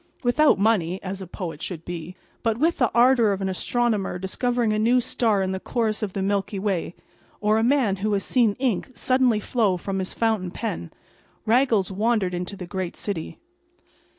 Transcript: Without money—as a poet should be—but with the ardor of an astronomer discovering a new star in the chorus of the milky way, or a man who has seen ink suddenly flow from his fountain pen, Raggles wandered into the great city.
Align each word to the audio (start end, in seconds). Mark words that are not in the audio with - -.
Without 0.23 0.57
money—as 0.57 1.21
a 1.21 1.27
poet 1.27 1.61
should 1.61 1.85
be—but 1.85 2.57
with 2.57 2.79
the 2.79 2.89
ardor 2.91 3.33
of 3.33 3.39
an 3.39 3.47
astronomer 3.49 4.17
discovering 4.17 4.73
a 4.73 4.79
new 4.79 4.99
star 4.99 5.43
in 5.43 5.51
the 5.51 5.59
chorus 5.59 6.01
of 6.01 6.13
the 6.13 6.23
milky 6.23 6.57
way, 6.57 6.95
or 7.39 7.59
a 7.59 7.63
man 7.63 7.97
who 7.97 8.11
has 8.13 8.23
seen 8.23 8.55
ink 8.57 8.89
suddenly 8.95 9.39
flow 9.39 9.77
from 9.77 9.99
his 9.99 10.15
fountain 10.15 10.49
pen, 10.49 10.91
Raggles 11.45 11.91
wandered 11.91 12.33
into 12.33 12.55
the 12.55 12.65
great 12.65 12.95
city. 12.95 13.37